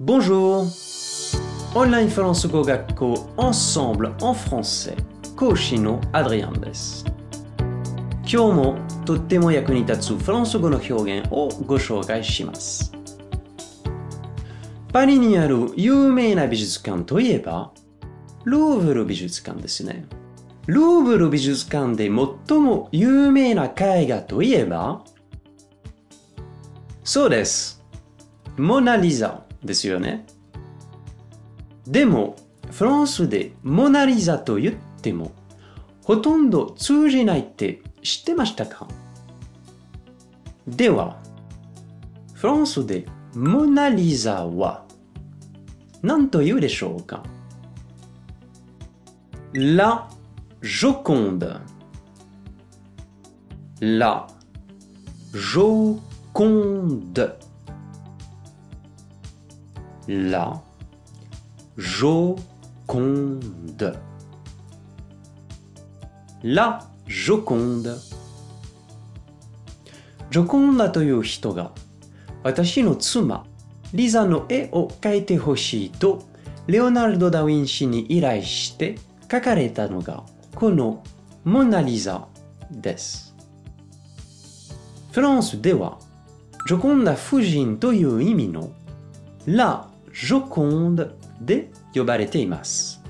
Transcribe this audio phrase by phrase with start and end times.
[0.00, 0.66] Bonjour!
[1.76, 4.96] オンラインフランス語学校 Ensemble en français
[5.36, 7.04] 講師のアドリアンです。
[8.22, 12.92] 今日もとっても役に立つフランス語の表現をご紹介します。
[14.92, 17.70] パリにある有名な美術館といえば、
[18.42, 20.06] ルーブル美術館ですね。
[20.66, 25.04] ルーブル美術館で最も有名な絵画といえば、
[27.04, 27.80] そうです。
[28.56, 30.26] モナ・リザですよね。
[31.86, 32.36] でも、
[32.70, 35.32] フランスでモナ・リザと言っても、
[36.02, 38.88] ほとんど通じないって知ってましたか？
[40.66, 41.18] では、
[42.34, 44.84] フランスでモナ・リザは
[46.02, 47.22] 何と言うでしょうか
[49.54, 50.08] ？La
[50.60, 51.60] Joconde.
[53.80, 54.26] La
[55.32, 57.34] Joconde.
[60.06, 60.60] La
[61.78, 62.18] Joconde
[66.42, 67.96] La Joconde
[70.30, 71.70] ジョコンダという人が
[72.42, 73.46] 私の妻
[73.94, 76.24] リザの絵を描いてほしいと
[76.66, 78.96] レオナルド・ダ・ヴィンチに依頼して
[79.28, 81.02] 描かれたのがこの
[81.44, 82.26] モナ・リザ
[82.70, 83.34] です。
[85.12, 85.98] フランスでは
[86.66, 88.70] ジョコンダ夫人という意味の
[89.46, 93.02] ラ・ジョコンドで呼ばれています。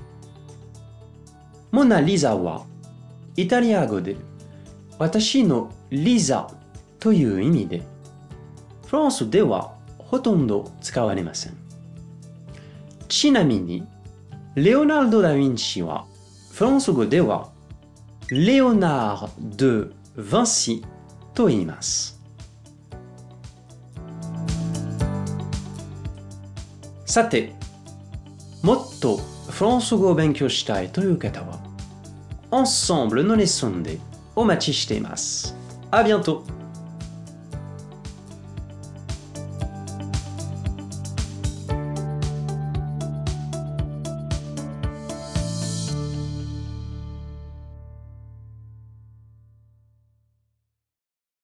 [1.71, 2.65] モナ・リザは
[3.37, 4.15] イタリア語で
[4.97, 6.49] 私のリザ
[6.99, 7.83] という意味で
[8.87, 11.53] フランスではほとんど使われません。
[13.07, 13.87] ちなみに
[14.55, 16.05] レオナルド・ダ・ヴィンチは
[16.53, 17.51] フランス語では
[18.29, 20.85] レオナード・ヴァンシ
[21.35, 22.14] と言います。
[27.05, 27.53] さて、
[28.63, 29.17] もっと
[29.49, 31.59] フランス語を勉強したいという方は、
[32.49, 33.99] Ensemble のレッスンで
[34.35, 35.55] お待ちしています。
[35.91, 36.41] あ、bientôt!